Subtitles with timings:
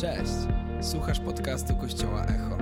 [0.00, 0.32] Cześć!
[0.80, 2.56] Słuchasz podcastu Kościoła Echo.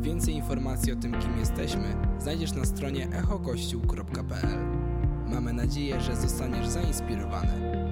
[0.00, 4.58] Więcej informacji o tym, kim jesteśmy, znajdziesz na stronie echokościół.pl.
[5.26, 7.86] Mamy nadzieję, że zostaniesz zainspirowany.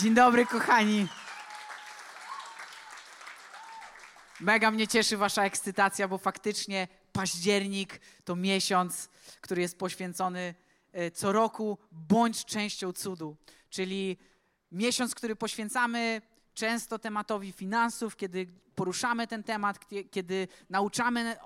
[0.00, 1.06] Dzień dobry, kochani.
[4.40, 6.88] Mega mnie cieszy wasza ekscytacja, bo faktycznie
[7.18, 9.08] październik to miesiąc,
[9.40, 10.54] który jest poświęcony
[10.92, 13.36] e, co roku bądź częścią cudu,
[13.70, 14.16] czyli
[14.72, 16.22] miesiąc, który poświęcamy
[16.54, 21.36] często tematowi finansów, kiedy poruszamy ten temat, kie- kiedy nauczamy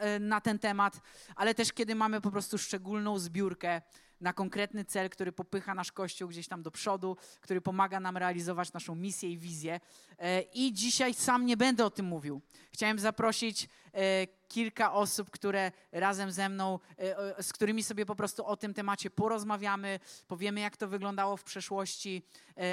[0.00, 1.00] e, na ten temat,
[1.36, 3.82] ale też kiedy mamy po prostu szczególną zbiórkę
[4.24, 8.72] na konkretny cel, który popycha nasz Kościół gdzieś tam do przodu, który pomaga nam realizować
[8.72, 9.80] naszą misję i wizję.
[10.18, 12.40] E, I dzisiaj sam nie będę o tym mówił.
[12.72, 18.46] Chciałem zaprosić e, kilka osób, które razem ze mną, e, z którymi sobie po prostu
[18.46, 22.22] o tym temacie porozmawiamy, powiemy, jak to wyglądało w przeszłości,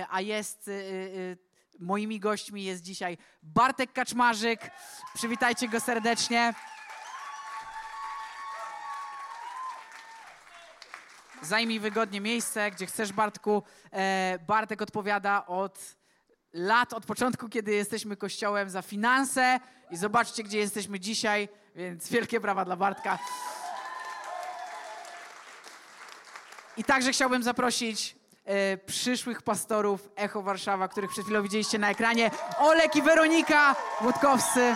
[0.09, 0.69] a jest.
[1.79, 4.71] Moimi gośćmi jest dzisiaj Bartek Kaczmarzyk.
[5.13, 6.53] Przywitajcie go serdecznie.
[11.41, 13.63] Zajmij wygodnie miejsce, gdzie chcesz, Bartku.
[13.93, 15.79] E, Bartek odpowiada od
[16.53, 19.59] lat, od początku, kiedy jesteśmy kościołem, za finanse.
[19.91, 23.19] I zobaczcie, gdzie jesteśmy dzisiaj, więc wielkie brawa dla Bartka.
[26.77, 32.31] I także chciałbym zaprosić e, przyszłych pastorów Echo Warszawa, których przed chwilą widzieliście na ekranie.
[32.57, 34.75] Olek i Weronika Łódkowscy.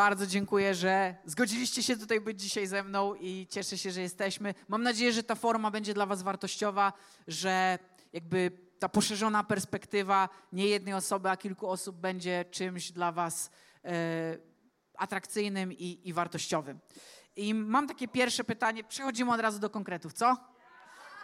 [0.00, 4.54] Bardzo dziękuję, że zgodziliście się tutaj być dzisiaj ze mną i cieszę się, że jesteśmy.
[4.68, 6.92] Mam nadzieję, że ta forma będzie dla Was wartościowa,
[7.28, 7.78] że
[8.12, 13.50] jakby ta poszerzona perspektywa nie jednej osoby, a kilku osób będzie czymś dla Was
[13.84, 13.90] e,
[14.94, 16.78] atrakcyjnym i, i wartościowym.
[17.36, 18.84] I mam takie pierwsze pytanie.
[18.84, 20.36] Przechodzimy od razu do konkretów, co?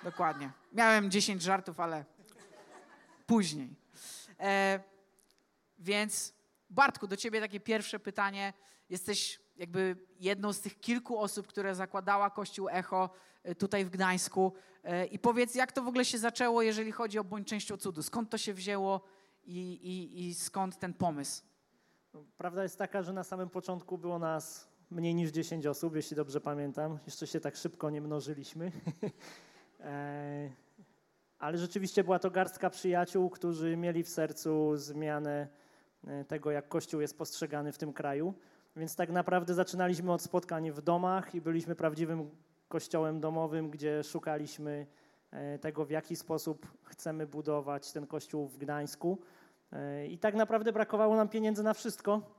[0.05, 0.51] Dokładnie.
[0.73, 2.05] Miałem 10 żartów, ale
[3.27, 3.77] później.
[4.41, 4.81] E,
[5.79, 6.36] więc
[6.71, 8.53] Bartku, do ciebie takie pierwsze pytanie.
[8.89, 13.11] Jesteś jakby jedną z tych kilku osób, które zakładała Kościół Echo
[13.43, 14.53] e, tutaj w Gdańsku.
[14.85, 18.03] E, I powiedz, jak to w ogóle się zaczęło, jeżeli chodzi o bądź częścią cudu?
[18.03, 19.01] Skąd to się wzięło
[19.45, 21.43] i, i, i skąd ten pomysł?
[22.37, 26.41] Prawda jest taka, że na samym początku było nas mniej niż 10 osób, jeśli dobrze
[26.41, 26.99] pamiętam.
[27.07, 28.73] Jeszcze się tak szybko nie mnożyliśmy.
[29.81, 30.51] E,
[31.39, 35.49] Ale rzeczywiście była to garstka przyjaciół, którzy mieli w sercu zmianę
[36.29, 38.35] tego, jak Kościół jest postrzegany w tym kraju.
[38.77, 42.31] Więc tak naprawdę zaczynaliśmy od spotkań w domach i byliśmy prawdziwym
[42.69, 44.87] kościołem domowym, gdzie szukaliśmy
[45.31, 49.19] e, tego, w jaki sposób chcemy budować ten kościół w Gdańsku.
[49.73, 52.37] E, I tak naprawdę brakowało nam pieniędzy na wszystko,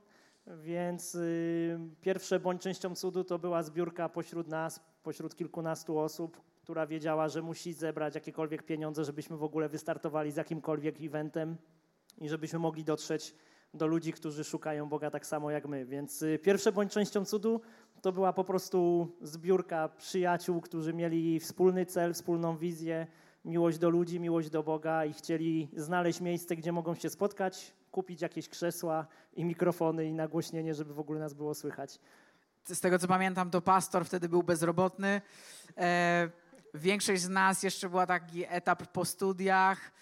[0.56, 6.86] więc y, pierwsze bądź częścią cudu to była zbiórka pośród nas, pośród kilkunastu osób, która
[6.86, 11.56] wiedziała, że musi zebrać jakiekolwiek pieniądze, żebyśmy w ogóle wystartowali z jakimkolwiek eventem
[12.20, 13.34] i żebyśmy mogli dotrzeć
[13.74, 15.86] do ludzi, którzy szukają Boga tak samo jak my.
[15.86, 17.60] Więc y, pierwsze bądź częścią cudu
[18.02, 23.06] to była po prostu zbiórka przyjaciół, którzy mieli wspólny cel, wspólną wizję,
[23.44, 28.22] miłość do ludzi, miłość do Boga i chcieli znaleźć miejsce, gdzie mogą się spotkać, kupić
[28.22, 32.00] jakieś krzesła i mikrofony i nagłośnienie, żeby w ogóle nas było słychać.
[32.64, 35.20] Z tego co pamiętam, to pastor wtedy był bezrobotny.
[35.76, 36.30] E,
[36.74, 39.92] większość z nas jeszcze była taki etap po studiach.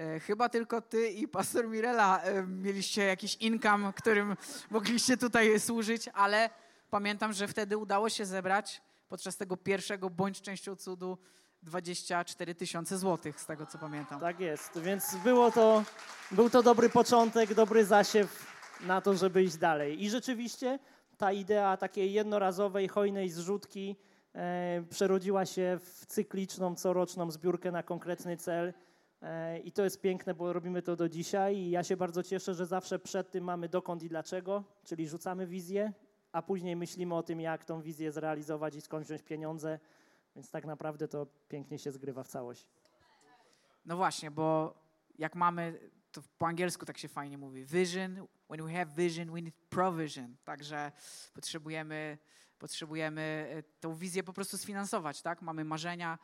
[0.00, 4.36] E, chyba tylko ty i pastor Mirela e, mieliście jakiś income, którym
[4.70, 6.50] mogliście tutaj służyć, ale
[6.90, 11.18] pamiętam, że wtedy udało się zebrać podczas tego pierwszego bądź częścią cudu
[11.62, 14.20] 24 tysiące złotych, z tego co pamiętam.
[14.20, 15.84] Tak jest, więc było to,
[16.30, 18.46] był to dobry początek, dobry zasiew
[18.80, 20.04] na to, żeby iść dalej.
[20.04, 20.78] I rzeczywiście
[21.18, 23.96] ta idea takiej jednorazowej, hojnej zrzutki
[24.34, 28.74] e, przerodziła się w cykliczną, coroczną zbiórkę na konkretny cel.
[29.22, 32.54] E, I to jest piękne, bo robimy to do dzisiaj i ja się bardzo cieszę,
[32.54, 35.92] że zawsze przed tym mamy dokąd i dlaczego, czyli rzucamy wizję,
[36.32, 39.78] a później myślimy o tym, jak tą wizję zrealizować i skąd wziąć pieniądze,
[40.36, 42.66] więc tak naprawdę to pięknie się zgrywa w całość.
[43.84, 44.74] No właśnie, bo
[45.18, 49.42] jak mamy, to po angielsku tak się fajnie mówi, vision, when we have vision, we
[49.42, 50.36] need provision.
[50.44, 50.92] Także
[51.34, 52.18] potrzebujemy,
[52.58, 55.42] potrzebujemy e, tą wizję po prostu sfinansować, tak?
[55.42, 56.18] Mamy marzenia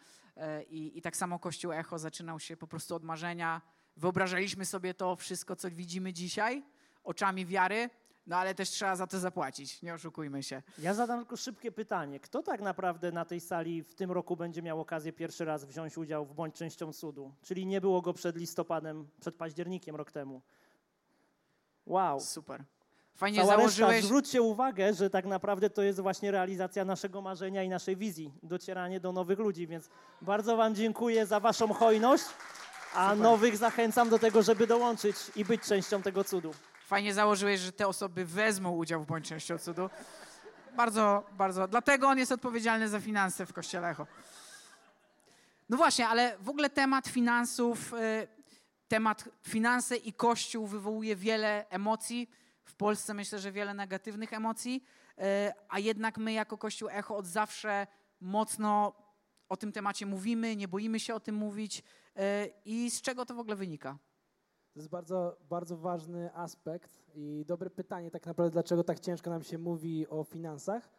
[0.68, 3.62] i, i tak samo Kościół Echo zaczynał się po prostu od marzenia.
[3.96, 6.62] Wyobrażaliśmy sobie to wszystko, co widzimy dzisiaj,
[7.04, 7.90] oczami wiary,
[8.26, 10.62] no ale też trzeba za to zapłacić, nie oszukujmy się.
[10.78, 12.20] Ja zadam tylko szybkie pytanie.
[12.20, 15.98] Kto tak naprawdę na tej sali w tym roku będzie miał okazję pierwszy raz wziąć
[15.98, 17.32] udział w bądź częścią cudu?
[17.42, 20.42] Czyli nie było go przed listopadem, przed październikiem rok temu.
[21.86, 22.20] Wow.
[22.20, 22.64] Super.
[23.16, 24.04] Fajnie Cała reszta, założyłeś.
[24.04, 29.00] zwróćcie uwagę, że tak naprawdę to jest właśnie realizacja naszego marzenia i naszej wizji, docieranie
[29.00, 29.88] do nowych ludzi, więc
[30.22, 32.24] bardzo Wam dziękuję za Waszą hojność,
[32.94, 33.18] a Super.
[33.22, 36.54] nowych zachęcam do tego, żeby dołączyć i być częścią tego cudu.
[36.86, 39.90] Fajnie założyłeś, że te osoby wezmą udział w bądź częścią cudu.
[40.76, 41.68] Bardzo, bardzo.
[41.68, 44.06] Dlatego on jest odpowiedzialny za finanse w Kościele Echo.
[45.68, 48.28] No właśnie, ale w ogóle temat finansów, y,
[48.88, 52.30] temat finanse i Kościół wywołuje wiele emocji.
[52.66, 54.84] W Polsce myślę, że wiele negatywnych emocji,
[55.18, 55.22] y,
[55.68, 57.86] a jednak my jako Kościół Echo od zawsze
[58.20, 58.92] mocno
[59.48, 61.78] o tym temacie mówimy, nie boimy się o tym mówić.
[61.78, 61.82] Y,
[62.64, 63.98] I z czego to w ogóle wynika?
[64.72, 69.42] To jest bardzo, bardzo ważny aspekt i dobre pytanie tak naprawdę, dlaczego tak ciężko nam
[69.42, 70.90] się mówi o finansach.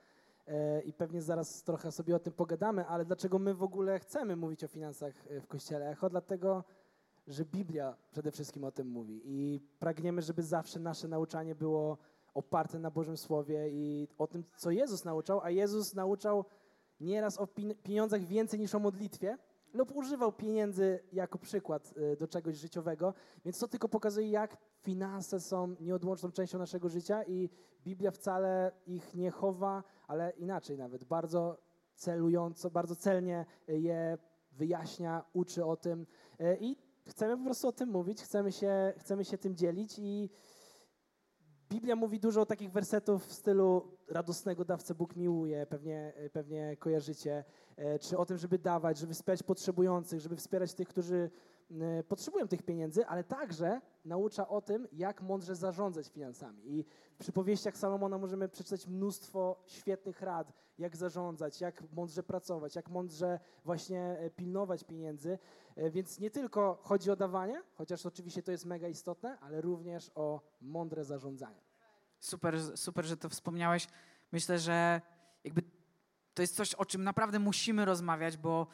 [0.47, 4.35] E, I pewnie zaraz trochę sobie o tym pogadamy, ale dlaczego my w ogóle chcemy
[4.35, 6.09] mówić o finansach e, w Kościele Echo?
[6.09, 6.63] Dlatego,
[7.27, 9.21] że Biblia przede wszystkim o tym mówi.
[9.25, 11.97] I pragniemy, żeby zawsze nasze nauczanie było
[12.33, 16.45] oparte na Bożym Słowie i o tym, co Jezus nauczał, a Jezus nauczał
[16.99, 17.47] nieraz o
[17.83, 19.37] pieniądzach więcej niż o modlitwie,
[19.73, 23.13] lub używał pieniędzy jako przykład y, do czegoś życiowego,
[23.45, 27.49] więc to tylko pokazuje, jak finanse są nieodłączną częścią naszego życia i
[27.83, 31.57] Biblia wcale ich nie chowa, ale inaczej nawet, bardzo
[31.95, 34.17] celująco, bardzo celnie je
[34.51, 36.07] wyjaśnia, uczy o tym.
[36.41, 40.29] Y, i chcemy po prostu o tym mówić, chcemy się, chcemy się tym dzielić i
[41.69, 47.43] Biblia mówi dużo takich wersetów w stylu radosnego dawcę Bóg miłuje, pewnie, pewnie kojarzycie,
[47.75, 51.31] e, czy o tym, żeby dawać, żeby wspierać potrzebujących, żeby wspierać tych, którzy
[52.07, 56.61] potrzebują tych pieniędzy, ale także naucza o tym, jak mądrze zarządzać finansami.
[56.65, 62.89] I w przypowieściach Salomona możemy przeczytać mnóstwo świetnych rad, jak zarządzać, jak mądrze pracować, jak
[62.89, 65.39] mądrze właśnie e, pilnować pieniędzy.
[65.75, 70.11] E, Więc nie tylko chodzi o dawanie, chociaż oczywiście to jest mega istotne, ale również
[70.15, 71.61] o mądre zarządzanie.
[72.19, 73.87] Super, super, że to wspomniałeś.
[74.31, 75.01] Myślę, że
[75.43, 75.61] jakby
[76.33, 78.67] to jest coś, o czym naprawdę musimy rozmawiać, bo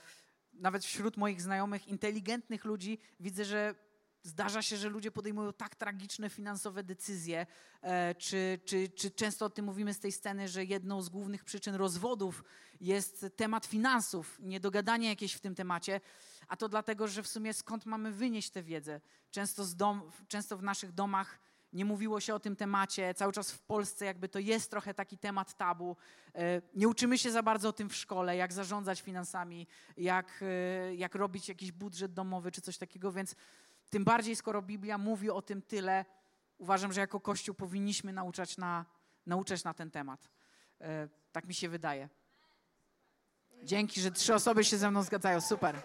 [0.53, 3.75] nawet wśród moich znajomych, inteligentnych ludzi widzę, że
[4.23, 7.45] zdarza się, że ludzie podejmują tak tragiczne finansowe decyzje,
[7.81, 11.43] e, czy, czy, czy często o tym mówimy z tej sceny, że jedną z głównych
[11.43, 12.43] przyczyn rozwodów
[12.81, 16.01] jest temat finansów, niedogadanie jakieś w tym temacie,
[16.47, 19.01] a to dlatego, że w sumie skąd mamy wynieść tę wiedzę?
[19.31, 21.39] Często, dom, często w naszych domach
[21.73, 23.13] nie mówiło się o tym temacie.
[23.13, 25.97] Cały czas w Polsce jakby to jest trochę taki temat tabu.
[26.35, 29.67] E, Nie uczymy się za bardzo o tym w szkole, jak zarządzać finansami,
[29.97, 33.35] jak, e, jak robić jakiś budżet domowy czy coś takiego, więc
[33.89, 36.05] tym bardziej skoro Biblia mówi o tym tyle,
[36.57, 38.85] uważam, że jako Kościół powinniśmy nauczać na,
[39.25, 40.29] nauczać na ten temat.
[40.81, 42.09] E, Tak mi się wydaje.
[43.63, 45.41] Dzięki, że trzy osoby się ze mną zgadzają.
[45.41, 45.81] Super.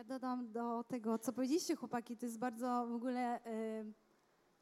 [0.00, 3.92] Ja dodam do tego, co powiedzieliście, chłopaki, to jest bardzo w ogóle, y,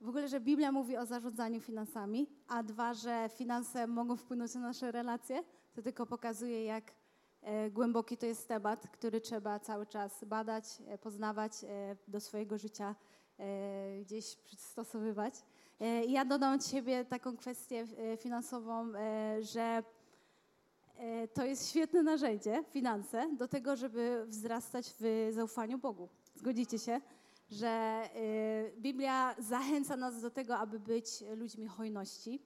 [0.00, 4.60] w ogóle, że Biblia mówi o zarządzaniu finansami, a dwa, że finanse mogą wpłynąć na
[4.60, 5.42] nasze relacje,
[5.74, 6.92] to tylko pokazuje, jak
[7.42, 12.58] e, głęboki to jest temat, który trzeba cały czas badać, e, poznawać, e, do swojego
[12.58, 12.94] życia
[14.00, 15.34] gdzieś przystosowywać.
[16.08, 17.86] Ja dodam od siebie taką kwestię
[18.16, 18.92] finansową,
[19.40, 19.82] że
[21.34, 26.08] To jest świetne narzędzie, finanse, do tego, żeby wzrastać w zaufaniu Bogu.
[26.34, 27.00] Zgodzicie się,
[27.50, 28.08] że e,
[28.76, 32.42] Biblia zachęca nas do tego, aby być ludźmi hojności.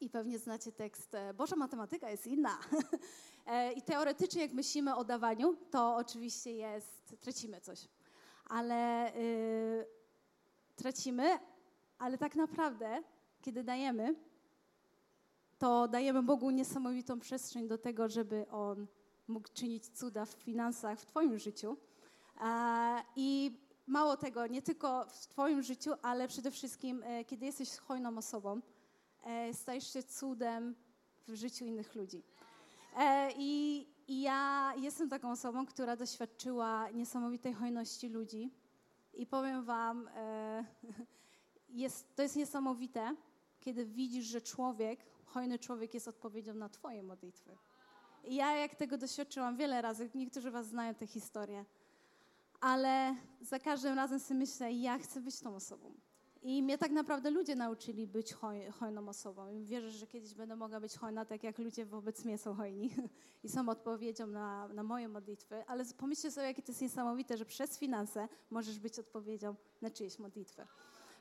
[0.00, 2.58] I pewnie znacie tekst, e, Boża matematyka jest inna.
[3.46, 7.88] E, I teoretycznie, jak myślimy o dawaniu, to oczywiście jest, tracimy coś.
[8.48, 9.86] Ale y,
[10.76, 11.38] tracimy,
[11.98, 13.02] ale tak naprawdę,
[13.42, 14.14] kiedy dajemy,
[15.64, 18.86] to dajemy Bogu niesamowitą przestrzeń do tego, żeby On
[19.28, 21.76] mógł czynić cuda w finansach w Twoim życiu.
[23.16, 28.18] I mało tego, nie tylko w Twoim życiu, ale przede wszystkim, e, kiedy jesteś hojną
[28.18, 28.60] osobą,
[29.22, 30.74] e, stajesz się cudem
[31.28, 32.22] w życiu innych ludzi.
[32.98, 38.50] E, I, ja jestem taką osobą, która doświadczyła niesamowitej hojności ludzi.
[39.14, 40.08] I powiem Wam,
[41.68, 43.16] jest, to jest niesamowite,
[43.60, 47.56] kiedy widzisz, że człowiek, hojny człowiek jest odpowiedzią na Twoje modlitwy.
[48.24, 51.64] I ja jak tego doświadczyłam wiele razy, niektórzy Was znają tę historię,
[52.60, 55.94] ale za każdym razem sobie myślę, ja chcę być tą osobą.
[56.42, 59.48] I mnie tak naprawdę ludzie nauczyli być hoj, hojną osobą.
[59.48, 62.90] I wierzę, że kiedyś będę mogła być hojna, tak jak ludzie wobec mnie są hojni
[63.44, 65.64] i są odpowiedzią na, na moje modlitwy.
[65.66, 70.18] Ale pomyślcie sobie, jakie to jest niesamowite, że przez finanse możesz być odpowiedzią na czyjeś
[70.18, 70.66] modlitwę.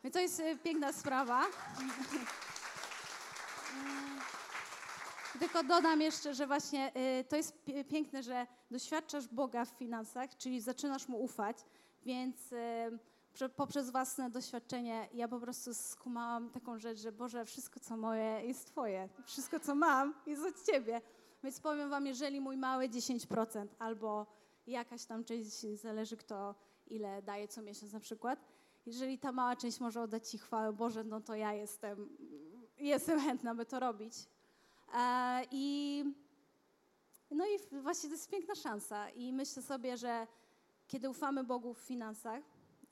[0.03, 1.45] Więc to jest e, piękna sprawa.
[5.39, 10.37] Tylko dodam jeszcze, że właśnie y, to jest pi- piękne, że doświadczasz Boga w finansach,
[10.37, 11.57] czyli zaczynasz Mu ufać,
[12.05, 12.91] Więc e,
[13.33, 18.41] prze- poprzez własne doświadczenie ja po prostu skumałam taką rzecz, że Boże, wszystko co moje
[18.45, 19.09] jest Twoje.
[19.25, 21.01] Wszystko co mam jest od Ciebie.
[21.43, 24.25] Więc powiem Wam, jeżeli mój mały 10% albo
[24.67, 26.55] jakaś tam część, zależy kto
[26.87, 28.39] ile daje co miesiąc na przykład,
[28.85, 32.09] jeżeli ta mała część może oddać Ci chwałę Boże, no to ja jestem,
[32.77, 34.13] jestem chętna, by to robić.
[34.95, 36.03] E, I
[37.31, 40.27] no i właśnie to jest piękna szansa i myślę sobie, że
[40.87, 42.43] kiedy ufamy Bogu w finansach,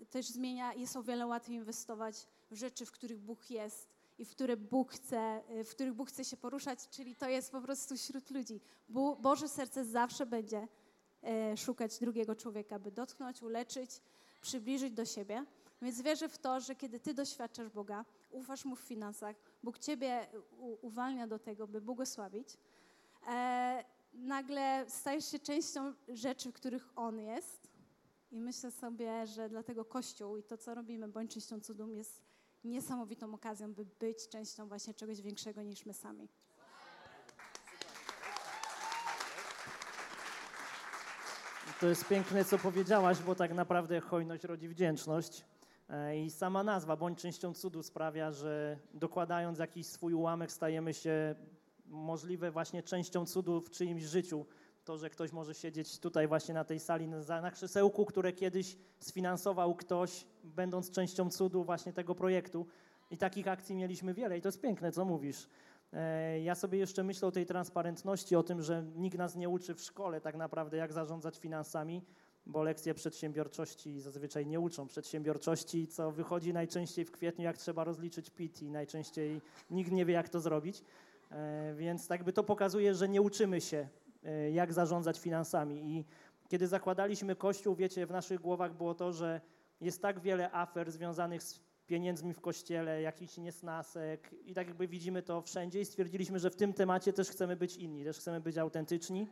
[0.10, 4.32] też zmienia, jest o wiele łatwiej inwestować w rzeczy, w których Bóg jest i w
[4.32, 8.32] które Bóg chce, w których Bóg chce się poruszać, czyli to jest po prostu wśród
[8.32, 8.62] ludzi.
[8.90, 10.68] Bo, Boże serce zawsze będzie
[11.24, 13.92] e, szukać drugiego człowieka, by dotknąć, uleczyć,
[14.42, 15.46] przybliżyć do siebie.
[15.82, 20.28] Więc wierzę w to, że kiedy Ty doświadczasz Boga, ufasz Mu w finansach, Bóg Ciebie
[20.82, 22.58] uwalnia do tego, by błogosławić,
[23.28, 23.84] e,
[24.14, 27.72] nagle stajesz się częścią rzeczy, w których On jest.
[28.32, 32.22] I myślę sobie, że dlatego Kościół i to, co robimy, bądź częścią cudum, jest
[32.64, 36.28] niesamowitą okazją, by być częścią właśnie czegoś większego niż my sami.
[41.80, 45.46] To jest piękne, co powiedziałaś, bo tak naprawdę hojność rodzi wdzięczność.
[45.92, 51.36] E, I sama nazwa, bądź częścią cudu, sprawia, że dokładając jakiś swój ułamek, stajemy się
[51.86, 54.46] możliwe właśnie częścią cudu w czyimś życiu.
[54.84, 58.78] To, że ktoś może siedzieć tutaj właśnie na tej sali na, na krzesełku, które kiedyś
[59.00, 62.66] sfinansował ktoś, będąc częścią cudu właśnie tego projektu.
[63.12, 65.48] I takich akcji mieliśmy wiele i to jest piękne, co mówisz.
[65.94, 69.76] E, Ja sobie jeszcze myślę o tej transparentności, o tym, że nikt nas nie uczy
[69.76, 72.02] w szkole tak naprawdę, jak zarządzać finansami,
[72.46, 78.30] bo lekcje przedsiębiorczości zazwyczaj nie uczą przedsiębiorczości, co wychodzi najczęściej w kwietniu, jak trzeba rozliczyć
[78.30, 80.84] PIT i najczęściej nikt nie wie, jak to zrobić.
[81.32, 83.88] E, Więc tak by to pokazuje, że nie uczymy się,
[84.24, 85.98] e, jak zarządzać finansami.
[85.98, 86.06] I
[86.50, 89.42] kiedy zakładaliśmy Kościół, wiecie, w naszych głowach było to, że
[89.82, 95.22] jest tak wiele afer związanych z pieniędzmi w kościele, jakiś niesnasek i tak jakby widzimy
[95.22, 98.58] to wszędzie i stwierdziliśmy, że w tym temacie też chcemy być inni, też chcemy być
[98.58, 99.28] autentyczni.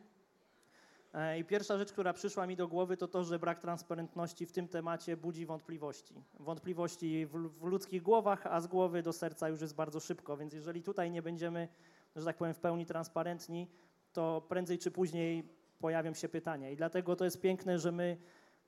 [1.14, 4.52] E, I pierwsza rzecz, która przyszła mi do głowy, to to, że brak transparentności w
[4.52, 6.14] tym temacie budzi wątpliwości.
[6.40, 10.54] Wątpliwości w, w ludzkich głowach, a z głowy do serca już jest bardzo szybko, więc
[10.54, 11.68] jeżeli tutaj nie będziemy,
[12.16, 13.68] że tak powiem, w pełni transparentni,
[14.14, 15.44] to prędzej czy później
[15.80, 16.70] pojawią się pytania.
[16.70, 18.18] I dlatego to jest piękne, że my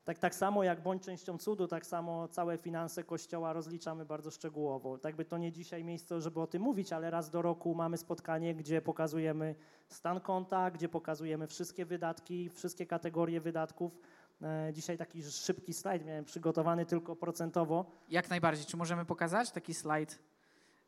[0.03, 4.97] tak, tak samo jak bądź częścią cudu, tak samo całe finanse Kościoła rozliczamy bardzo szczegółowo.
[4.97, 7.97] Tak by to nie dzisiaj miejsce, żeby o tym mówić, ale raz do roku mamy
[7.97, 9.55] spotkanie, gdzie pokazujemy
[9.87, 13.99] stan konta, gdzie pokazujemy wszystkie wydatki, wszystkie kategorie wydatków.
[14.41, 18.65] E, Dzisiaj taki szybki slajd miałem przygotowany tylko procentowo, Jak najbardziej.
[18.65, 20.19] Czy możemy pokazać taki slajd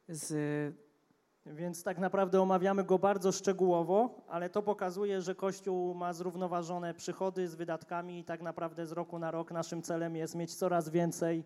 [0.09, 0.75] z
[1.45, 7.47] więc tak naprawdę omawiamy go bardzo szczegółowo, ale to pokazuje, że Kościół ma zrównoważone przychody
[7.47, 11.43] z wydatkami i tak naprawdę z roku na rok naszym celem jest mieć coraz więcej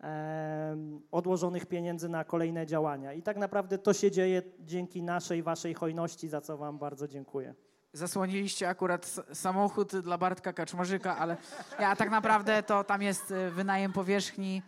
[0.00, 3.12] em, odłożonych pieniędzy na kolejne działania.
[3.12, 7.54] I tak naprawdę to się dzieje dzięki naszej, waszej hojności, za co wam bardzo dziękuję.
[7.92, 11.36] Zasłoniliście akurat samochód dla Bartka Kaczmarzyka, ale
[11.80, 14.62] ja tak naprawdę to tam jest y, wynajem powierzchni.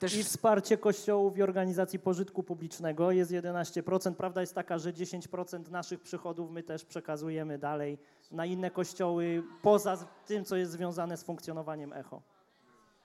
[0.00, 4.14] Też I wsparcie kościołów i organizacji pożytku publicznego jest 11%.
[4.14, 7.98] Prawda jest taka, że 10% naszych przychodów my też przekazujemy dalej
[8.30, 12.22] na inne kościoły, poza tym, co jest związane z funkcjonowaniem ECHO.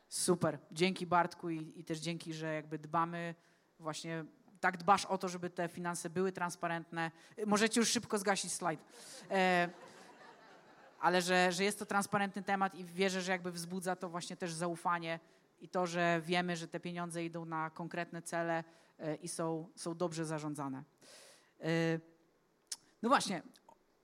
[0.07, 0.57] super.
[0.71, 3.35] Dzięki Bartku i, i też dzięki, że jakby dbamy
[3.79, 4.25] właśnie
[4.59, 7.11] tak dbasz o to, żeby te finanse były transparentne.
[7.39, 8.79] Y, Możecie już szybko zgasić slajd.
[9.31, 9.69] E,
[10.99, 14.53] ale że, że jest to transparentny temat i wierzę, że jakby wzbudza to właśnie też
[14.53, 15.19] zaufanie
[15.59, 18.63] i to, że wiemy, że te pieniądze idą na konkretne cele
[18.99, 20.83] e, i są, są dobrze zarządzane.
[21.61, 21.99] E,
[23.01, 23.41] No właśnie,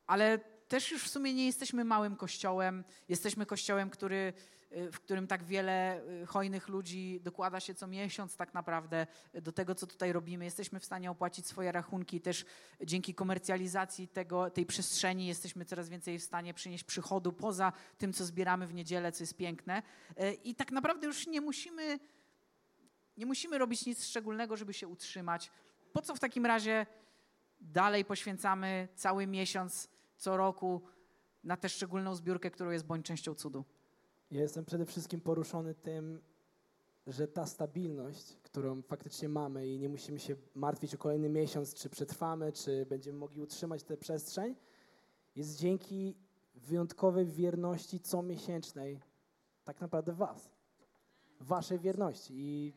[0.08, 2.84] ale też już w sumie nie jesteśmy małym kościołem.
[3.10, 4.34] Jesteśmy kościołem, który,
[4.72, 9.52] w którym tak wiele y, hojnych ludzi dokłada się co miesiąc tak naprawdę y, do
[9.52, 10.46] tego, co tutaj robimy.
[10.46, 12.22] Jesteśmy w stanie opłacić swoje rachunki.
[12.22, 12.46] Też
[12.86, 18.26] dzięki komercjalizacji tego, tej przestrzeni jesteśmy coraz więcej w stanie przynieść przychodu poza tym, co
[18.26, 19.84] zbieramy w niedzielę, co jest piękne.
[20.22, 22.00] Y, I tak naprawdę już nie musimy,
[23.18, 25.52] nie musimy robić nic szczególnego, żeby się utrzymać.
[25.94, 26.86] Po co w takim razie
[27.62, 30.82] dalej poświęcamy cały miesiąc co roku
[31.44, 33.66] na tę szczególną zbiórkę, którą jest bądź częścią cudu.
[34.32, 36.22] Ja jestem przede wszystkim poruszony tym,
[37.08, 41.90] że ta stabilność, którą faktycznie mamy i nie musimy się martwić o kolejny miesiąc, czy
[41.90, 44.56] przetrwamy, czy będziemy mogli utrzymać tę przestrzeń,
[45.36, 46.16] jest dzięki
[46.56, 49.00] wyjątkowej wierności comiesięcznej
[49.64, 50.50] tak naprawdę Was.
[51.40, 52.34] Waszej wierności.
[52.38, 52.74] I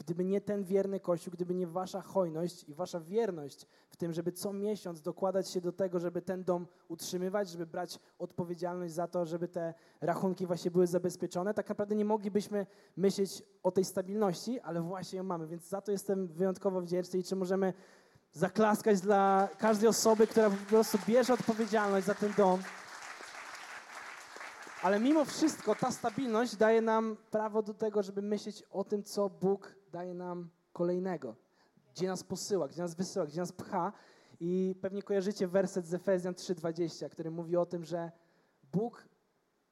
[0.00, 4.32] Gdyby nie ten wierny Kościół, gdyby nie wasza hojność i wasza wierność w tym, żeby
[4.32, 9.26] co miesiąc dokładać się do tego, żeby ten dom utrzymywać, żeby brać odpowiedzialność za to,
[9.26, 12.66] żeby te rachunki właśnie były zabezpieczone, tak naprawdę nie moglibyśmy
[12.96, 17.24] myśleć o tej stabilności, ale właśnie ją mamy, więc za to jestem wyjątkowo wdzięczny i
[17.24, 17.72] czy możemy
[18.32, 22.62] zaklaskać dla każdej osoby, która po prostu bierze odpowiedzialność za ten dom.
[24.82, 29.30] Ale mimo wszystko ta stabilność daje nam prawo do tego, żeby myśleć o tym, co
[29.30, 31.36] Bóg daje nam kolejnego.
[31.94, 33.92] Gdzie nas posyła, gdzie nas wysyła, gdzie nas pcha.
[34.40, 38.12] I pewnie kojarzycie werset z Efezjan 3:20, który mówi o tym, że
[38.72, 39.08] Bóg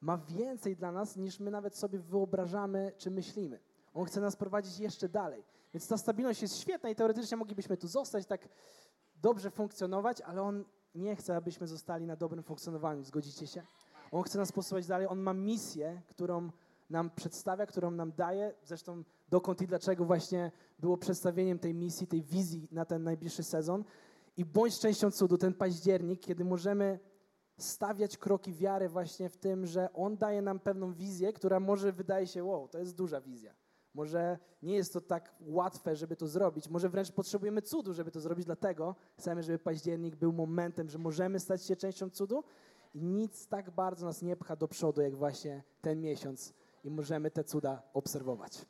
[0.01, 3.61] ma więcej dla nas, niż my nawet sobie wyobrażamy czy myślimy.
[3.95, 5.45] On chce nas prowadzić jeszcze dalej.
[5.75, 8.49] Więc ta stabilność jest świetna i teoretycznie moglibyśmy tu zostać, tak
[9.17, 13.05] dobrze funkcjonować, ale On nie chce, abyśmy zostali na dobrym funkcjonowaniu.
[13.05, 13.63] Zgodzicie się?
[14.11, 15.07] On chce nas posuwać dalej.
[15.07, 16.51] On ma misję, którą
[16.91, 18.55] nam przedstawia, którą nam daje.
[18.65, 23.85] Zresztą dokąd i dlaczego właśnie było przedstawieniem tej misji, tej wizji na ten najbliższy sezon.
[24.37, 26.99] I bądź częścią cudu, ten październik, kiedy możemy
[27.59, 32.27] stawiać kroki wiary właśnie w tym, że On daje nam pewną wizję, która może wydaje
[32.27, 33.55] się, wow, to jest duża wizja.
[33.95, 36.69] Może nie jest to tak łatwe, żeby to zrobić.
[36.69, 38.47] Może wręcz potrzebujemy cudu, żeby to zrobić.
[38.47, 42.45] Dlatego chcemy, żeby październik był momentem, że możemy stać się częścią cudu
[42.95, 46.55] i nic tak bardzo nas nie pcha do przodu, jak właśnie ten miesiąc
[46.85, 48.67] i możemy te cuda obserwować.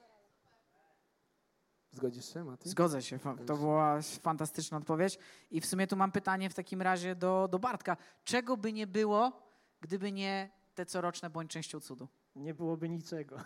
[1.93, 2.69] Zgodzisz się, Mati?
[2.69, 5.19] Zgodzę się, to była fantastyczna odpowiedź.
[5.51, 7.97] I w sumie tu mam pytanie w takim razie do, do Bartka.
[8.25, 9.33] Czego by nie było,
[9.81, 12.09] gdyby nie te coroczne bądź częścią cudu?
[12.37, 13.37] Nie byłoby niczego.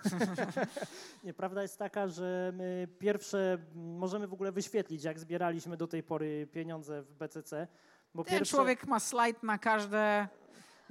[1.25, 6.47] Nieprawda jest taka, że my pierwsze możemy w ogóle wyświetlić, jak zbieraliśmy do tej pory
[6.53, 7.69] pieniądze w BCC.
[8.15, 10.29] Bo Ten pierwsze, człowiek ma slajd na każde,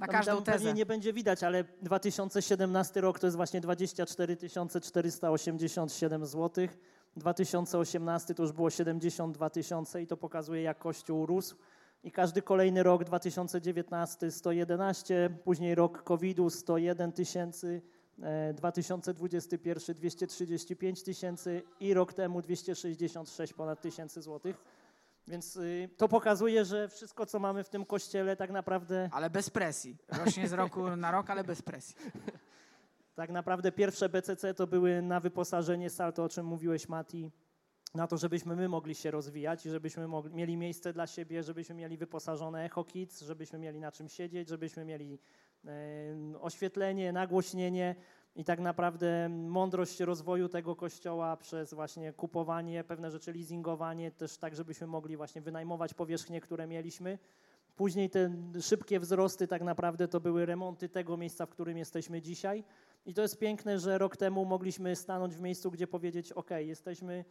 [0.02, 0.74] na tam- każdą tam pewnie tezę.
[0.74, 4.36] nie będzie widać, ale 2017 rok to jest właśnie 24
[4.80, 6.68] 487 zł.
[7.16, 11.56] 2018 to już było 72 tysiące i to pokazuje, jak Kościół rósł.
[12.04, 17.82] I każdy kolejny rok, 2019 111, później rok COVID-u 101 tysięcy,
[18.22, 24.64] e, 2021 235 tysięcy i rok temu 266 ponad tysięcy złotych.
[25.28, 29.50] Więc y, to pokazuje, że wszystko, co mamy w tym kościele, tak naprawdę Ale bez
[29.50, 29.96] presji.
[30.08, 31.96] Rośnie z roku na rok, ale bez presji.
[33.14, 37.30] Tak naprawdę pierwsze BCC to były na wyposażenie sal, to o czym mówiłeś Mati,
[37.94, 41.74] na to, żebyśmy my mogli się rozwijać i żebyśmy mogli, mieli miejsce dla siebie, żebyśmy
[41.74, 45.18] mieli wyposażone Echo Kids, żebyśmy mieli na czym siedzieć, żebyśmy mieli
[45.64, 45.70] e,
[46.40, 47.94] oświetlenie, nagłośnienie
[48.36, 54.56] i tak naprawdę mądrość rozwoju tego kościoła przez właśnie kupowanie, pewne rzeczy leasingowanie, też tak,
[54.56, 57.18] żebyśmy mogli właśnie wynajmować powierzchnie, które mieliśmy.
[57.76, 62.64] Później te szybkie wzrosty tak naprawdę to były remonty tego miejsca, w którym jesteśmy dzisiaj.
[63.06, 67.24] I to jest piękne, że rok temu mogliśmy stanąć w miejscu, gdzie powiedzieć: OK, jesteśmy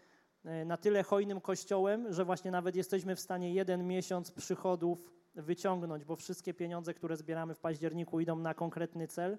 [0.45, 6.05] e, na tyle hojnym kościołem, że właśnie nawet jesteśmy w stanie jeden miesiąc przychodów wyciągnąć,
[6.05, 9.37] bo wszystkie pieniądze, które zbieramy w październiku, idą na konkretny cel.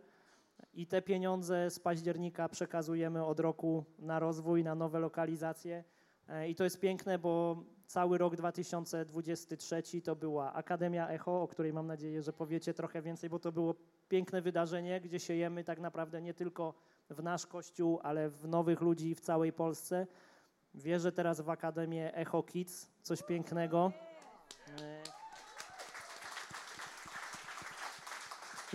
[0.75, 5.85] I te pieniądze z października przekazujemy od roku na rozwój, na nowe lokalizacje.
[6.29, 11.73] E, I to jest piękne, bo cały rok 2023 to była Akademia Echo, o której
[11.73, 13.75] mam nadzieję, że powiecie trochę więcej, bo to było
[14.09, 16.75] piękne wydarzenie, gdzie siejemy tak naprawdę nie tylko
[17.11, 20.07] w nasz kościół, ale w nowych ludzi w całej Polsce.
[20.75, 23.93] Wierzę teraz w Akademię Echo Kids, coś pięknego.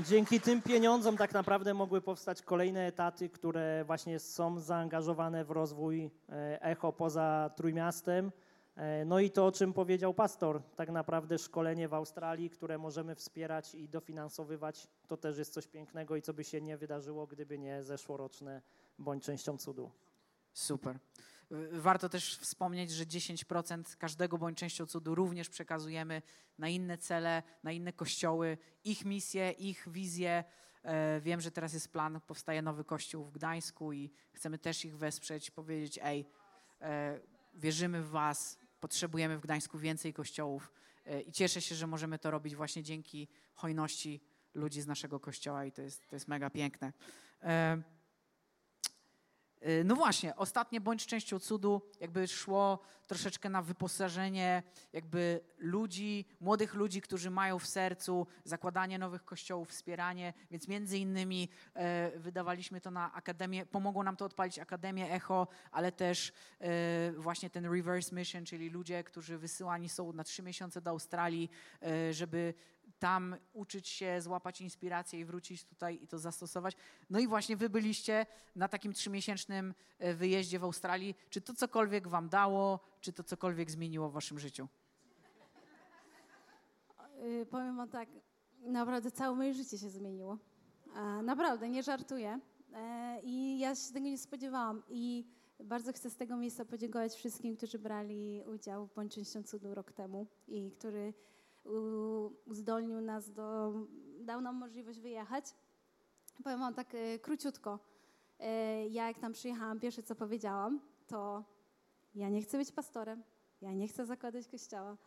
[0.05, 6.11] Dzięki tym pieniądzom tak naprawdę mogły powstać kolejne etaty, które właśnie są zaangażowane w rozwój
[6.29, 8.31] e, Echo poza Trójmiastem.
[8.75, 13.15] E, No i to, o czym powiedział pastor, tak naprawdę szkolenie w Australii, które możemy
[13.15, 17.57] wspierać i dofinansowywać, to też jest coś pięknego i co by się nie wydarzyło, gdyby
[17.59, 18.61] nie zeszłoroczne
[18.99, 19.91] bądź częścią cudu.
[20.53, 20.99] Super.
[21.51, 26.21] Y, Warto też wspomnieć, że 10% każdego bądź częścią cudu również przekazujemy
[26.57, 30.43] na inne cele, na inne kościoły, ich misje, ich wizje.
[30.83, 34.97] E, Wiem, że teraz jest plan, powstaje nowy kościół w Gdańsku i chcemy też ich
[34.97, 36.25] wesprzeć, powiedzieć, ej,
[36.81, 37.19] e,
[37.53, 40.71] wierzymy w was, potrzebujemy w Gdańsku więcej kościołów
[41.07, 44.21] E, i cieszę się, że możemy to robić właśnie dzięki hojności
[44.53, 46.93] ludzi z naszego kościoła i to jest, to jest mega piękne.
[49.63, 56.73] Y, No właśnie, ostatnie bądź częścią cudu jakby szło troszeczkę na wyposażenie jakby ludzi, młodych
[56.73, 62.91] ludzi, którzy mają w sercu zakładanie nowych kościołów, wspieranie, więc między innymi e, wydawaliśmy to
[62.91, 68.45] na Akademię, pomogło nam to odpalić Akademię Echo, ale też e, właśnie ten reverse mission,
[68.45, 71.49] czyli ludzie, którzy wysyłani są na trzy miesiące do Australii,
[71.81, 72.53] e, żeby
[72.99, 76.75] tam uczyć się, złapać inspirację i wrócić tutaj i to zastosować.
[77.09, 81.15] No i właśnie wy byliście na takim trzymiesięcznym e, wyjeździe w Australii.
[81.29, 84.67] Czy to cokolwiek wam dało, czy to cokolwiek zmieniło w waszym życiu?
[87.23, 88.09] Yy, powiem wam tak,
[88.61, 90.37] naprawdę całe moje życie się zmieniło.
[90.95, 92.39] E, naprawdę, nie żartuję.
[92.73, 94.83] E, I ja się tego nie spodziewałam.
[94.89, 95.25] I
[95.63, 99.91] bardzo chcę z tego miejsca podziękować wszystkim, którzy brali udział w Bądź Częścią Cudu rok
[99.91, 101.13] temu i który
[102.45, 103.73] uzdolnił nas do,
[104.19, 105.45] dał nam możliwość wyjechać.
[106.43, 107.79] Powiem wam tak e, króciutko.
[108.39, 111.43] E, ja jak tam przyjechałam, pierwsze co powiedziałam, to
[112.15, 113.23] ja nie chcę być pastorem,
[113.61, 114.97] ja nie chcę zakładać kościoła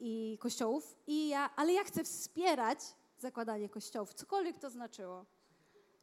[0.00, 2.78] i kościołów, i ja, ale ja chcę wspierać
[3.18, 5.24] zakładanie kościołów, cokolwiek to znaczyło.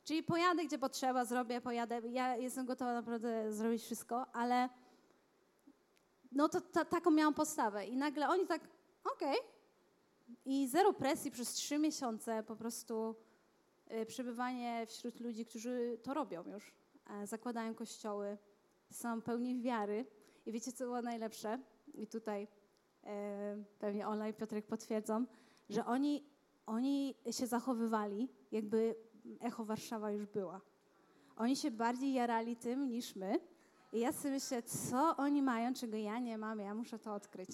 [0.04, 2.02] Czyli pojadę, gdzie potrzeba, zrobię, pojadę.
[2.10, 4.70] Ja jestem gotowa naprawdę zrobić wszystko, ale
[6.32, 7.86] no to ta, taką miałam postawę.
[7.86, 8.62] I nagle oni tak,
[9.16, 9.40] okej.
[9.40, 9.55] Okay.
[10.46, 13.16] I zero presji przez trzy miesiące, po prostu
[13.92, 16.74] y, przebywanie wśród ludzi, którzy to robią już.
[17.10, 18.38] E, zakładają kościoły,
[18.92, 20.06] są pełni wiary.
[20.46, 21.60] I wiecie, co było najlepsze?
[21.94, 22.48] I tutaj
[23.04, 25.26] e, pewnie Ola i Piotrek potwierdzą,
[25.70, 26.24] że oni,
[26.66, 28.96] oni się zachowywali, jakby
[29.40, 30.62] Echo Warszawa już była.
[31.38, 33.40] Oni się bardziej jarali tym niż my.
[33.96, 37.50] I ja sobie myślę, co oni mają, czego ja nie mam, ja muszę to odkryć.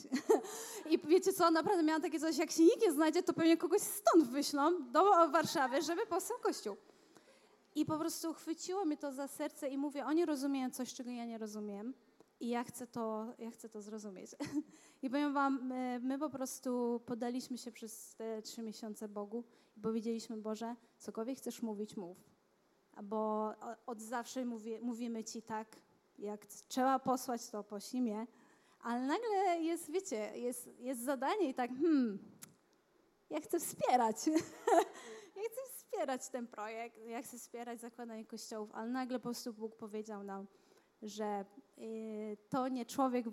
[0.92, 3.82] I wiecie co, naprawdę miałam takie coś, jak się nikt nie znajdzie, to pewnie kogoś
[3.82, 6.78] stąd wyślą do Warszawy, żeby powstał kościół.
[7.76, 11.26] I po prostu chwyciło mi to za serce i mówię, oni rozumieją coś, czego ja
[11.26, 11.94] nie rozumiem
[12.40, 14.32] i ja chcę to, ja chcę to zrozumieć.
[15.04, 19.44] I powiem wam, my, my po prostu podaliśmy się przez te trzy miesiące Bogu
[19.78, 22.18] i powiedzieliśmy, Boże, cokolwiek chcesz mówić, mów.
[23.04, 23.54] Bo
[23.86, 25.76] od zawsze mówi, mówimy Ci tak,
[26.22, 28.28] jak trzeba posłać, to poślij mnie.
[28.82, 32.20] Ale nagle jest, wiecie, jest, jest zadanie i tak, hmm,
[33.30, 34.28] ja chcę wspierać.
[35.38, 39.76] ja chcę wspierać ten projekt, ja chcę wspierać zakładanie kościołów, ale nagle po prostu Bóg
[39.76, 40.48] powiedział nam,
[41.02, 41.46] że
[41.78, 43.26] y, to nie człowiek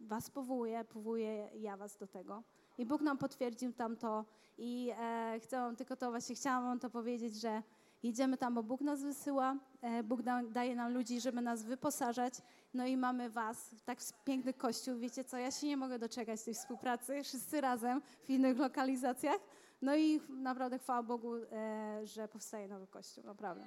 [0.00, 2.42] was powołuje, powołuje ja was do tego.
[2.78, 4.24] I Bóg nam potwierdził tam to
[4.58, 5.40] i e,
[5.76, 7.62] tylko to właśnie, chciałam wam to powiedzieć, że
[8.06, 12.34] jedziemy tam, bo Bóg nas wysyła, e, Bóg da, daje nam ludzi, żeby nas wyposażać,
[12.74, 16.54] no i mamy was, tak piękny kościół, wiecie co, ja się nie mogę doczekać tej
[16.54, 19.38] współpracy, wszyscy razem w innych lokalizacjach,
[19.82, 23.64] no i naprawdę chwała Bogu, e, że powstaje nowy kościół, naprawdę.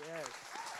[0.00, 0.71] Yes.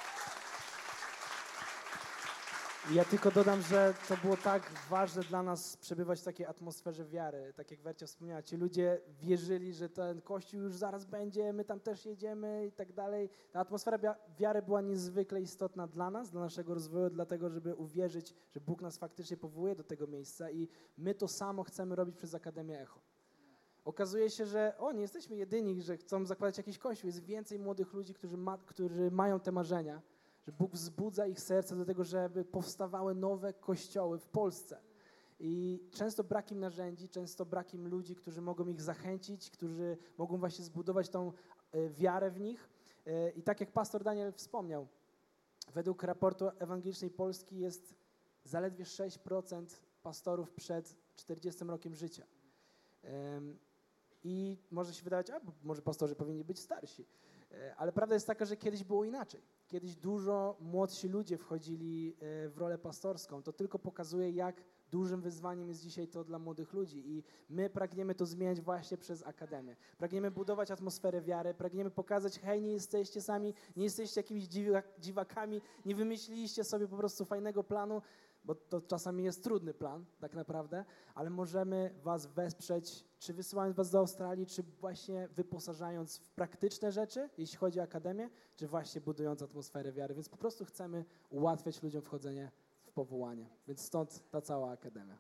[2.91, 7.53] Ja tylko dodam, że to było tak ważne dla nas przebywać w takiej atmosferze wiary.
[7.57, 11.81] Tak jak Wercia wspomniała, ci ludzie wierzyli, że ten kościół już zaraz będzie, my tam
[11.81, 13.31] też jedziemy i tak dalej.
[13.53, 18.61] Ta atmosfera wiary była niezwykle istotna dla nas, dla naszego rozwoju, dlatego, żeby uwierzyć, że
[18.61, 20.69] Bóg nas faktycznie powołuje do tego miejsca i
[20.99, 23.01] my to samo chcemy robić przez Akademię Echo.
[23.85, 27.07] Okazuje się, że o, nie jesteśmy jedyni, że chcą zakładać jakiś kościół.
[27.07, 30.03] Jest więcej młodych ludzi, którzy, ma, którzy mają te marzenia
[30.47, 34.81] że Bóg wzbudza ich serce do tego, żeby powstawały nowe kościoły w Polsce.
[35.41, 40.39] I często brak im narzędzi, często brak im ludzi, którzy mogą ich zachęcić, którzy mogą
[40.39, 41.33] właśnie zbudować tą
[41.73, 42.71] e, wiarę w nich.
[43.07, 44.89] E, I tak jak pastor Daniel wspomniał,
[45.75, 47.95] według raportu Ewangelicznej Polski jest
[48.45, 49.67] zaledwie 6%
[50.03, 52.27] pastorów przed 40 rokiem życia.
[54.25, 57.07] I może się wydawać, a może pastorzy powinni być starsi.
[57.55, 59.41] E, ale prawda jest taka, że kiedyś było inaczej.
[59.67, 63.43] Kiedyś dużo młodsi ludzie wchodzili e, w rolę pastorską.
[63.43, 68.15] To tylko pokazuje, jak dużym wyzwaniem jest dzisiaj to dla młodych ludzi i my pragniemy
[68.15, 69.77] to zmieniać właśnie przez Akademię.
[69.99, 74.45] Pragniemy budować atmosferę wiary, pragniemy pokazać, hej, nie jesteście sami, nie jesteście jakimiś
[74.99, 78.03] dziwakami, nie wymyśliliście sobie po prostu fajnego planu,
[78.45, 83.91] bo to czasami jest trudny plan, tak naprawdę, ale możemy Was wesprzeć, czy wysyłając Was
[83.91, 89.43] do Australii, czy właśnie wyposażając w praktyczne rzeczy, jeśli chodzi o akademię, czy właśnie budując
[89.43, 90.15] atmosferę wiary.
[90.15, 92.51] Więc po prostu chcemy ułatwiać ludziom wchodzenie
[92.83, 93.49] w powołanie.
[93.69, 95.19] Więc stąd ta cała akademia.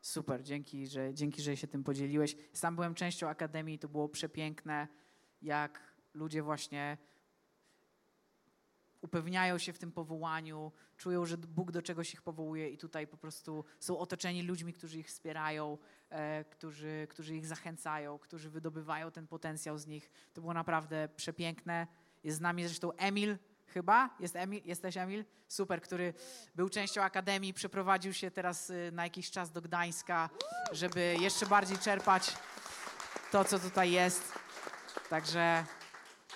[0.00, 2.36] Super, dzięki że, dzięki, że się tym podzieliłeś.
[2.52, 4.88] Sam byłem częścią akademii, to było przepiękne,
[5.42, 5.80] jak
[6.14, 6.98] ludzie właśnie
[9.06, 13.16] upewniają się w tym powołaniu, czują, że Bóg do czegoś ich powołuje i tutaj po
[13.16, 15.78] prostu są otoczeni ludźmi, którzy ich wspierają,
[16.10, 20.10] e, którzy, którzy ich zachęcają, którzy wydobywają ten potencjał z nich.
[20.34, 21.86] To było naprawdę przepiękne.
[22.24, 24.10] Jest z nami zresztą Emil, chyba?
[24.20, 24.62] Jest Emil?
[24.64, 25.24] Jesteś Emil?
[25.48, 26.14] Super, który
[26.54, 30.30] był częścią Akademii, przeprowadził się teraz y, na jakiś czas do Gdańska,
[30.72, 32.36] żeby jeszcze bardziej czerpać
[33.32, 34.32] to, co tutaj jest.
[35.10, 35.64] Także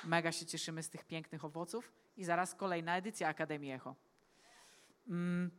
[0.05, 3.97] mega się cieszymy z tych pięknych owoców i zaraz kolejna edycja Akademii Echo.
[5.09, 5.51] Mm.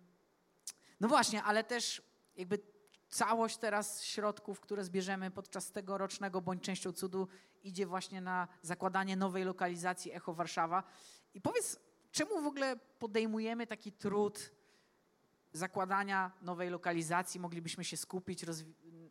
[0.99, 2.01] No właśnie, ale też
[2.35, 2.59] jakby
[3.09, 7.27] całość teraz środków, które zbierzemy podczas tegorocznego bądź częścią cudu,
[7.63, 10.83] idzie właśnie na zakładanie nowej lokalizacji Echo Warszawa.
[11.33, 11.79] I powiedz,
[12.11, 14.51] czemu w ogóle podejmujemy taki trud
[15.53, 17.39] zakładania nowej lokalizacji?
[17.39, 18.45] Moglibyśmy się skupić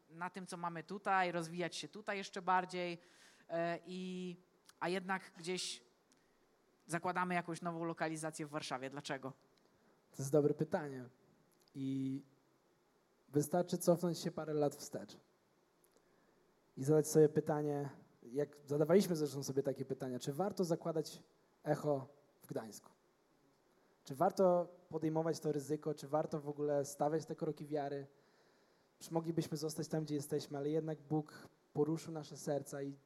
[0.09, 2.99] na tym, co mamy tutaj, rozwijać się tutaj jeszcze bardziej,
[3.49, 4.37] e, i,
[4.81, 5.83] a jednak gdzieś
[6.91, 8.91] zakładamy jakąś nową lokalizację w Warszawie.
[8.91, 9.33] Dlaczego?
[10.11, 11.05] To jest dobre pytanie.
[11.75, 12.23] I
[13.29, 15.17] wystarczy cofnąć się parę lat wstecz
[16.77, 17.89] i zadać sobie pytanie,
[18.23, 21.23] jak zadawaliśmy zresztą sobie takie pytania, czy warto zakładać
[21.65, 22.09] echo
[22.43, 22.91] w Gdańsku?
[24.05, 28.07] Czy warto podejmować to ryzyko, czy warto w ogóle stawiać te kroki wiary?
[28.99, 32.97] Czy moglibyśmy zostać tam, gdzie jesteśmy, ale jednak Bóg poruszył nasze serca i,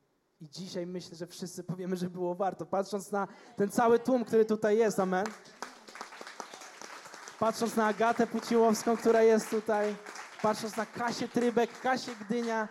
[0.41, 4.45] i dzisiaj myślę, że wszyscy powiemy, że było warto, patrząc na ten cały tłum, który
[4.45, 5.27] tutaj jest, amen.
[7.39, 9.97] Patrząc na Agatę Puciłowską, która jest tutaj,
[10.43, 12.69] patrząc na Kasię Trybek, Kasię Gdynia,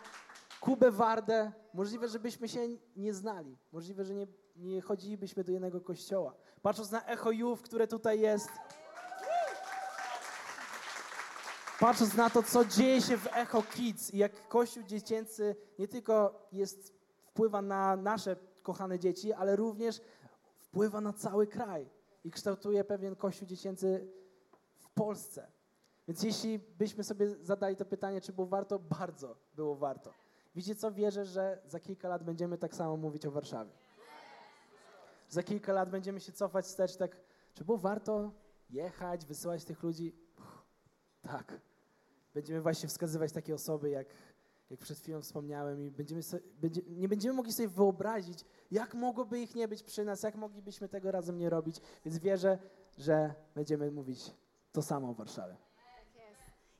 [0.60, 2.60] Kubę Wardę, możliwe, żebyśmy się
[2.96, 6.34] nie znali, możliwe, że nie, nie chodzilibyśmy do jednego kościoła.
[6.62, 8.50] Patrząc na Echo Youth, które tutaj jest,
[11.80, 16.48] patrząc na to, co dzieje się w Echo Kids i jak Kościół dziecięcy nie tylko
[16.52, 16.94] jest,
[17.34, 20.02] wpływa na nasze kochane dzieci, ale również
[20.58, 21.90] wpływa na cały kraj
[22.24, 24.08] i kształtuje pewien Kościół dziecięcy
[24.78, 25.52] w Polsce.
[26.08, 30.14] Więc jeśli byśmy sobie zadali to pytanie, czy było warto, bardzo było warto.
[30.56, 30.92] Widzicie co?
[30.92, 33.72] Wierzę, że za kilka lat będziemy tak samo mówić o Warszawie.
[35.30, 37.18] Za kilka lat będziemy się cofać wstecz tak,
[37.54, 38.32] czy było warto
[38.70, 40.16] jechać, wysyłać tych ludzi?
[40.40, 40.66] Uff,
[41.22, 41.62] tak.
[42.34, 44.08] Będziemy właśnie wskazywać takie osoby, jak,
[44.74, 49.42] jak przed chwilą wspomniałem i będziemy so, będzie, nie będziemy mogli sobie wyobrazić, jak mogłoby
[49.42, 51.76] ich nie być przy nas, jak moglibyśmy tego razem nie robić.
[52.06, 52.58] Więc wierzę,
[52.98, 54.32] że będziemy mówić
[54.72, 55.56] to samo o Warszawie.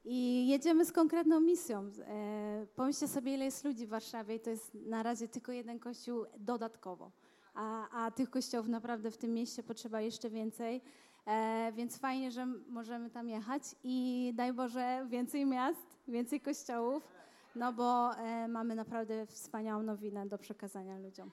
[0.06, 1.92] I jedziemy z konkretną misją.
[2.08, 5.80] E, pomyślcie sobie, ile jest ludzi w Warszawie i to jest na razie tylko jeden
[5.80, 7.12] kościół dodatkowo.
[7.54, 10.82] A, a tych kościołów naprawdę w tym mieście potrzeba jeszcze więcej.
[11.26, 17.08] E, więc fajnie, że możemy tam jechać i daj Boże więcej miast, więcej kościołów,
[17.56, 21.32] no bo e, mamy naprawdę wspaniałą nowinę do przekazania ludziom.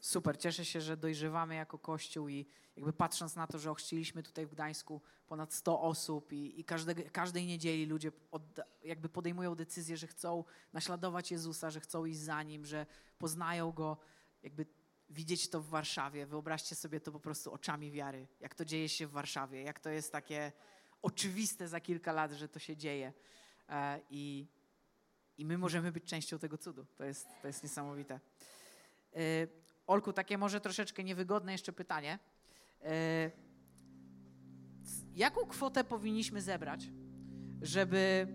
[0.00, 2.46] Super, cieszę się, że dojrzewamy jako Kościół i
[2.76, 6.94] jakby patrząc na to, że ochrzciliśmy tutaj w Gdańsku ponad 100 osób i, i każde,
[6.94, 12.42] każdej niedzieli ludzie odda, jakby podejmują decyzję, że chcą naśladować Jezusa, że chcą iść za
[12.42, 12.86] Nim, że
[13.18, 13.96] poznają Go,
[14.42, 14.66] jakby
[15.10, 16.26] widzieć to w Warszawie.
[16.26, 19.90] Wyobraźcie sobie to po prostu oczami wiary, jak to dzieje się w Warszawie, jak to
[19.90, 20.52] jest takie
[21.02, 23.12] oczywiste za kilka lat, że to się dzieje.
[23.68, 24.46] E, I,
[25.38, 26.86] i my możemy być częścią tego cudu.
[26.96, 28.20] To jest, to jest niesamowite.
[29.16, 29.20] E,
[29.86, 32.18] Olku, takie może troszeczkę niewygodne jeszcze pytanie.
[32.82, 33.30] E,
[35.14, 36.90] jaką kwotę powinniśmy zebrać,
[37.62, 38.26] żeby,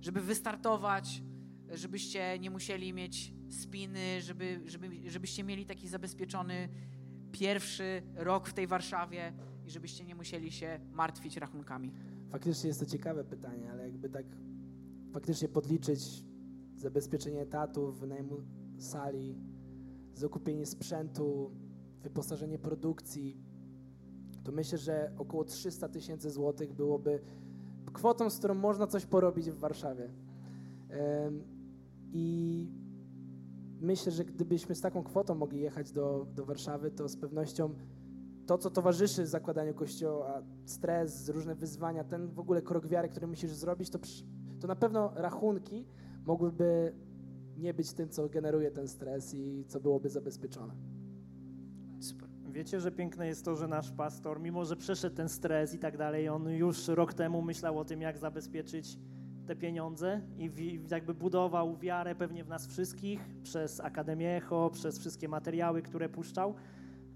[0.00, 1.22] żeby wystartować,
[1.70, 6.68] żebyście nie musieli mieć spiny, żeby, żeby, żebyście mieli taki zabezpieczony
[7.32, 9.32] pierwszy rok w tej Warszawie
[9.66, 11.92] i żebyście nie musieli się martwić rachunkami?
[12.30, 14.26] Faktycznie jest to ciekawe pytanie, ale jakby tak
[15.12, 16.24] faktycznie podliczyć
[16.76, 18.36] zabezpieczenie etatów, wynajmu
[18.78, 19.38] sali,
[20.14, 21.50] zakupienie sprzętu,
[22.02, 23.36] wyposażenie produkcji,
[24.44, 27.20] to myślę, że około 300 tysięcy złotych byłoby
[27.92, 30.10] kwotą, z którą można coś porobić w Warszawie.
[32.12, 32.68] I
[33.80, 37.74] myślę, że gdybyśmy z taką kwotą mogli jechać do, do Warszawy, to z pewnością
[38.46, 43.50] to, co towarzyszy zakładaniu kościoła, stres, różne wyzwania, ten w ogóle krok wiary, który musisz
[43.50, 43.98] zrobić, to,
[44.60, 45.86] to na pewno rachunki
[46.26, 46.94] mogłyby
[47.56, 50.74] nie być tym, co generuje ten stres i co byłoby zabezpieczone.
[52.00, 52.28] Super.
[52.50, 55.96] Wiecie, że piękne jest to, że nasz pastor, mimo że przeszedł ten stres i tak
[55.96, 58.98] dalej, on już rok temu myślał o tym, jak zabezpieczyć
[59.46, 60.50] te pieniądze i
[60.90, 66.54] jakby budował wiarę pewnie w nas wszystkich przez Akademię Echo, przez wszystkie materiały, które puszczał.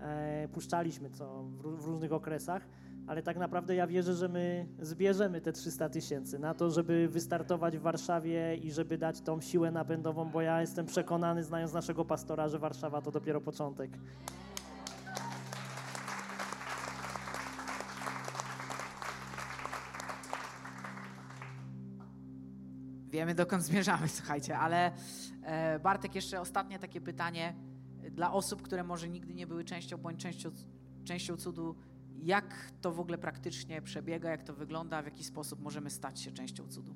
[0.01, 2.69] E, puszczaliśmy co w, w różnych okresach
[3.07, 7.79] ale tak naprawdę ja wierzę, że my zbierzemy te 300 tysięcy na to, żeby wystartować
[7.79, 12.49] w Warszawie i żeby dać tą siłę napędową, bo ja jestem przekonany, znając naszego pastora,
[12.49, 13.91] że Warszawa to dopiero początek.
[23.11, 24.93] Wiemy, dokąd zmierzamy, słuchajcie, ale
[25.43, 27.55] e, Bartek, jeszcze ostatnie takie pytanie
[28.11, 30.51] dla osób, które może nigdy nie były częścią bądź częścią,
[31.05, 31.77] częścią cudu
[32.25, 36.33] jak to w ogóle praktycznie przebiega, jak to wygląda, w jaki sposób możemy stać się
[36.33, 36.95] częścią cudu?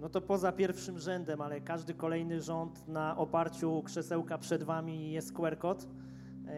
[0.00, 5.32] No to poza pierwszym rzędem, ale każdy kolejny rząd na oparciu krzesełka przed Wami jest
[5.32, 5.84] QR code.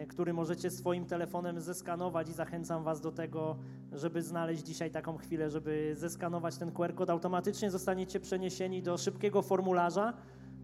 [0.07, 3.57] który możecie swoim telefonem zeskanować i zachęcam Was do tego,
[3.91, 6.93] żeby znaleźć dzisiaj taką chwilę, żeby zeskanować ten QR.
[7.07, 10.13] Automatycznie zostaniecie przeniesieni do szybkiego formularza,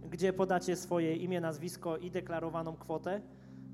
[0.10, 3.22] gdzie podacie swoje imię, nazwisko i deklarowaną kwotę.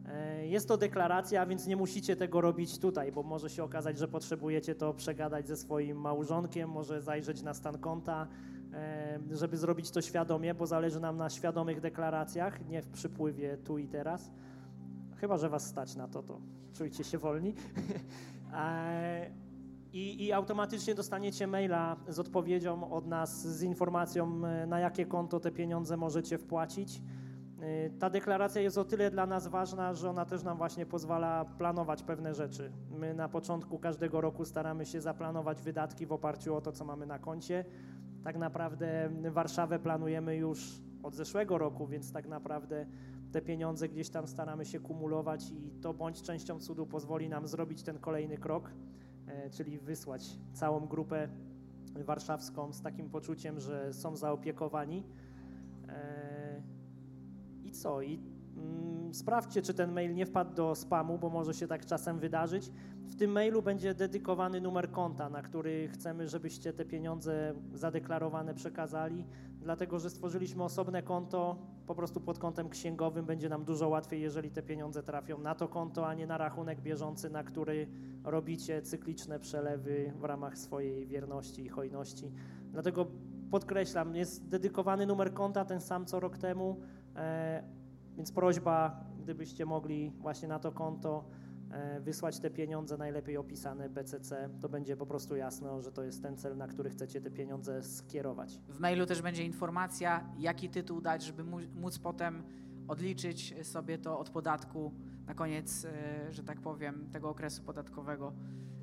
[0.05, 4.07] E, jest to deklaracja, więc nie musicie tego robić tutaj, bo może się okazać, że
[4.07, 8.27] potrzebujecie to przegadać ze swoim małżonkiem, może zajrzeć na stan konta,
[8.73, 13.77] e, żeby zrobić to świadomie, bo zależy nam na świadomych deklaracjach, nie w przypływie tu
[13.77, 14.31] i teraz.
[15.17, 16.41] Chyba, że Was stać na to, to
[16.73, 17.53] czujcie się wolni.
[18.55, 19.31] E,
[19.93, 25.51] I, I, automatycznie dostaniecie maila z odpowiedzią od nas, z informacją, na jakie konto te
[25.51, 27.01] pieniądze możecie wpłacić.
[27.63, 31.45] Y, ta deklaracja jest o tyle dla nas ważna, że ona też nam właśnie pozwala
[31.45, 32.71] planować pewne rzeczy.
[32.91, 37.05] My na początku każdego roku staramy się zaplanować wydatki w oparciu o to, co mamy
[37.05, 37.65] na koncie.
[38.23, 42.85] Tak naprawdę Warszawę planujemy już od zeszłego roku, więc tak naprawdę
[43.31, 47.83] te pieniądze gdzieś tam staramy się kumulować i to bądź częścią cudu pozwoli nam zrobić
[47.83, 48.71] ten kolejny krok,
[49.27, 51.27] e, czyli wysłać całą grupę
[51.95, 55.03] warszawską z takim poczuciem, że są zaopiekowani.
[57.73, 58.01] Co?
[58.01, 58.19] I
[58.57, 62.71] mm, sprawdźcie, czy ten mail nie wpadł do spamu, bo może się tak czasem wydarzyć.
[63.05, 69.25] W tym mailu będzie dedykowany numer konta, na który chcemy, żebyście te pieniądze zadeklarowane przekazali,
[69.61, 71.57] dlatego że stworzyliśmy osobne konto,
[71.87, 75.67] po prostu pod kątem księgowym będzie nam dużo łatwiej, jeżeli te pieniądze trafią na to
[75.67, 77.87] konto, a nie na rachunek bieżący, na który
[78.23, 82.31] robicie cykliczne przelewy w ramach swojej wierności i hojności.
[82.71, 83.07] Dlatego
[83.51, 86.81] podkreślam, jest dedykowany numer konta, ten sam co rok temu,
[88.17, 91.25] więc prośba, gdybyście mogli właśnie na to konto
[91.71, 96.21] e, wysłać te pieniądze, najlepiej opisane BCC, to będzie po prostu jasne, że to jest
[96.21, 98.59] ten cel, na który chcecie te pieniądze skierować.
[98.69, 101.43] W mailu też będzie informacja, jaki tytuł dać, żeby
[101.75, 102.43] móc potem
[102.87, 104.91] odliczyć sobie to od podatku
[105.25, 108.33] na koniec, e, że tak powiem, tego okresu podatkowego.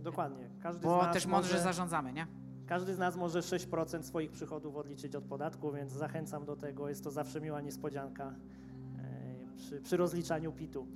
[0.02, 0.50] Dokładnie.
[0.62, 1.64] Każdy Bo też mądrze może...
[1.64, 2.26] zarządzamy, nie?
[2.70, 6.88] Każdy z nas może 6% swoich przychodów odliczyć od podatku, więc zachęcam do tego.
[6.88, 8.34] Jest to zawsze miła niespodzianka
[8.98, 10.86] e, przy, przy rozliczaniu PIT-u.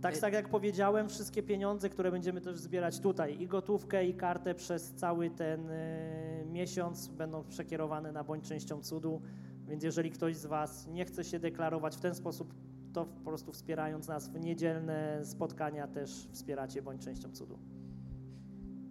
[0.00, 4.14] Tak, e- tak jak powiedziałem, wszystkie pieniądze, które będziemy też zbierać tutaj, i gotówkę, i
[4.14, 9.22] kartę przez cały ten e, miesiąc będą przekierowane na bądź częścią cudu.
[9.68, 12.54] Więc jeżeli ktoś z Was nie chce się deklarować w ten sposób,
[12.92, 17.58] to po prostu wspierając nas w niedzielne spotkania też wspieracie bądź częścią cudu.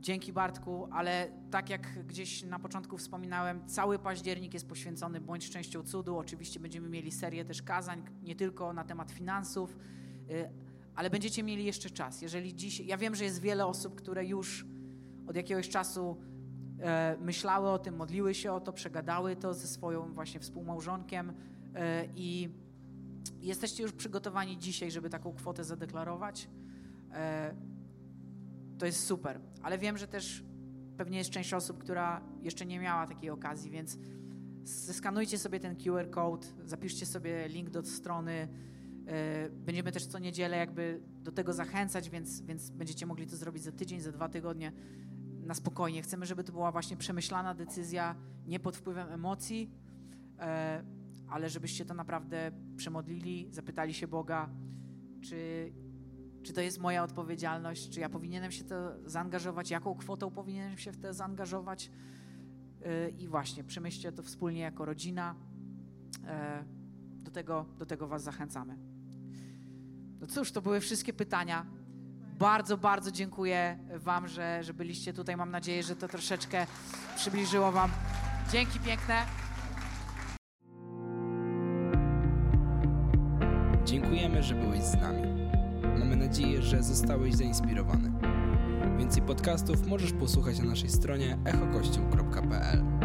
[0.07, 5.83] Dzięki Bartku, ale tak jak gdzieś na początku wspominałem, cały październik jest poświęcony bądź częścią
[5.83, 6.17] cudu.
[6.17, 9.77] Oczywiście będziemy mieli serię też kazań, nie tylko na temat finansów,
[10.31, 10.49] y,
[10.95, 12.21] ale będziecie mieli jeszcze czas.
[12.21, 14.65] Jeżeli dziś, ja wiem, że jest wiele osób, które już
[15.27, 16.17] od jakiegoś czasu
[16.79, 21.33] e, myślały o tym, modliły się o to, przegadały to ze swoją właśnie współmałżonkiem
[21.75, 22.49] e, i
[23.41, 26.49] jesteście już przygotowani dzisiaj, żeby taką kwotę zadeklarować.
[28.77, 29.39] To jest super.
[29.63, 30.43] Ale wiem, że też
[30.97, 33.97] pewnie jest część osób, która jeszcze nie miała takiej okazji, więc
[34.63, 38.47] zeskanujcie sobie ten QR code, zapiszcie sobie link do strony.
[39.07, 43.63] E, będziemy też co niedzielę jakby do tego zachęcać, więc, więc będziecie mogli to zrobić
[43.63, 44.71] za tydzień, za dwa tygodnie
[45.45, 46.01] na spokojnie.
[46.01, 48.15] Chcemy, żeby to była właśnie przemyślana decyzja,
[48.47, 49.71] nie pod wpływem emocji,
[50.39, 50.83] e,
[51.29, 54.49] ale żebyście to naprawdę przemodlili, zapytali się Boga,
[55.21, 55.71] czy
[56.47, 57.89] czy to jest moja odpowiedzialność?
[57.89, 59.71] Czy ja powinienem się to zaangażować?
[59.71, 61.91] Jaką kwotą powinienem się w to zaangażować?
[62.85, 65.35] Y, I właśnie, przemyślcie to wspólnie jako rodzina.
[66.63, 68.77] Y, do tego, do tego Was zachęcamy.
[70.19, 71.65] No cóż, to były wszystkie pytania.
[72.39, 75.37] Bardzo, bardzo dziękuję Wam, że, że byliście tutaj.
[75.37, 76.67] Mam nadzieję, że to troszeczkę
[77.15, 77.91] przybliżyło Wam.
[78.51, 79.25] Dzięki piękne.
[83.85, 85.36] Dziękujemy, że byłeś z nami.
[86.37, 88.11] Nadzieję, że zostałeś zainspirowany.
[88.97, 92.96] Więcej podcastów możesz posłuchać na naszej stronie echokościół.pl.